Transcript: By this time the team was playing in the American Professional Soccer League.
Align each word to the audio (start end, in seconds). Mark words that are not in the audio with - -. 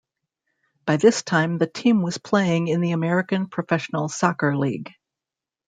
By 0.87 0.97
this 0.97 1.21
time 1.21 1.59
the 1.59 1.67
team 1.67 2.01
was 2.01 2.17
playing 2.17 2.69
in 2.69 2.81
the 2.81 2.93
American 2.93 3.45
Professional 3.49 4.09
Soccer 4.09 4.57
League. 4.57 4.89